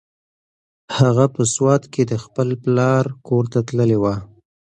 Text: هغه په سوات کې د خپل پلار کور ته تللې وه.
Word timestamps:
هغه 0.97 1.25
په 1.35 1.41
سوات 1.53 1.83
کې 1.93 2.03
د 2.11 2.13
خپل 2.23 2.49
پلار 2.63 3.05
کور 3.27 3.45
ته 3.53 3.59
تللې 3.67 3.97
وه. 4.03 4.15